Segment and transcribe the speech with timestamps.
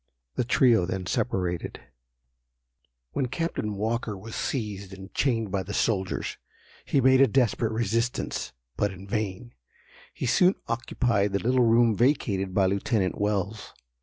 [0.33, 1.79] The trio then separated.
[3.11, 6.37] When Captain Walker was seized and chained by the soldiers,
[6.85, 9.53] he made a desperate resistance, but in vain.
[10.11, 13.75] He soon occupied the little room vacated by Lieutenant Wells.